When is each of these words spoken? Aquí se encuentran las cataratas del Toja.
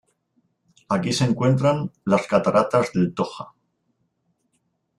Aquí 0.89 1.13
se 1.13 1.25
encuentran 1.25 1.91
las 2.05 2.25
cataratas 2.25 2.91
del 2.91 3.13
Toja. 3.13 3.53